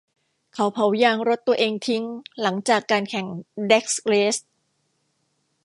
[0.53, 2.03] เขาเผายางรถตัวเองทิ้ง
[2.41, 3.25] หลังจากการแข่ง
[3.67, 4.37] แดร๊กเรซ